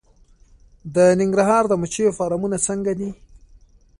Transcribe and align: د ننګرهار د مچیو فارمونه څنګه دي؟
د 0.95 0.97
ننګرهار 1.19 1.63
د 1.69 1.73
مچیو 1.81 2.15
فارمونه 2.17 2.57
څنګه 2.67 2.91
دي؟ 2.99 3.09